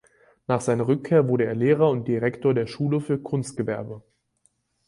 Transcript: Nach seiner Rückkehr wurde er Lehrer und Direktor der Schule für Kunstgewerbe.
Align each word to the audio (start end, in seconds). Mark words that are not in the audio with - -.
Nach 0.47 0.61
seiner 0.61 0.87
Rückkehr 0.87 1.27
wurde 1.27 1.45
er 1.45 1.53
Lehrer 1.53 1.87
und 1.91 2.07
Direktor 2.07 2.55
der 2.55 2.65
Schule 2.65 3.01
für 3.01 3.19
Kunstgewerbe. 3.21 4.01